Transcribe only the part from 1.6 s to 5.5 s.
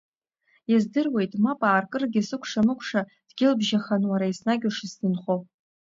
ааркыргьы сыкәша-мыкәша, дгьылбжьахан уара еснагь ушысзынхо.